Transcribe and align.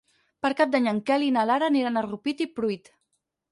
Per 0.45 0.49
Cap 0.61 0.71
d'Any 0.75 0.87
en 0.91 1.01
Quel 1.09 1.27
i 1.27 1.29
na 1.37 1.45
Lara 1.51 1.69
aniran 1.73 2.01
a 2.01 2.05
Rupit 2.09 2.45
i 2.49 2.51
Pruit. 2.59 2.93